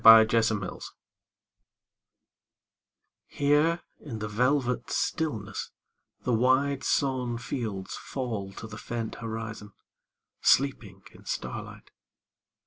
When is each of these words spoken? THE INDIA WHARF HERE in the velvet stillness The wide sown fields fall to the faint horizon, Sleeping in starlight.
THE 0.03 0.21
INDIA 0.21 0.41
WHARF 0.59 0.83
HERE 3.27 3.81
in 3.99 4.17
the 4.17 4.27
velvet 4.27 4.89
stillness 4.89 5.69
The 6.23 6.33
wide 6.33 6.83
sown 6.83 7.37
fields 7.37 7.97
fall 7.97 8.51
to 8.53 8.65
the 8.65 8.79
faint 8.79 9.17
horizon, 9.21 9.73
Sleeping 10.41 11.03
in 11.13 11.25
starlight. 11.25 11.91